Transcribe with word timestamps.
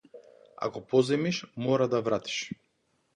Ако 0.67 0.81
позајмиш 0.93 1.41
мораш 1.65 1.91
да 1.93 1.99
вратиш. 2.09 2.39